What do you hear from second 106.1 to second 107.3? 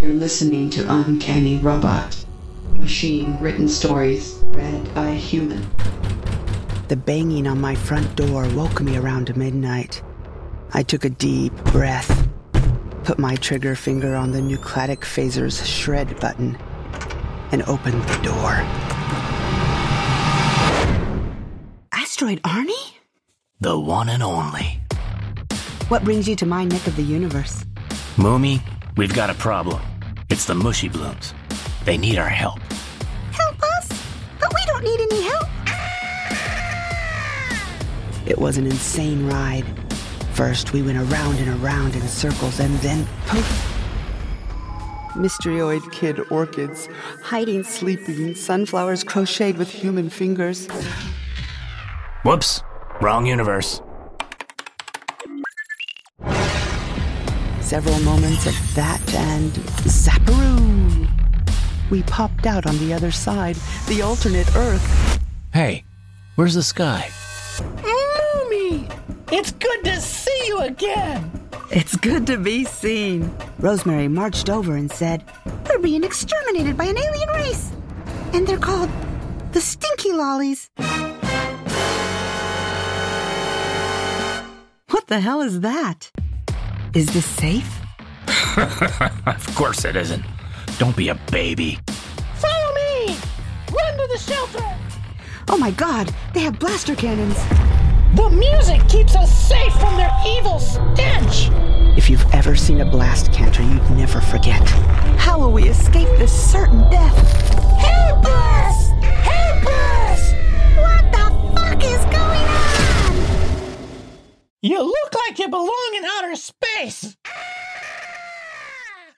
this certain death?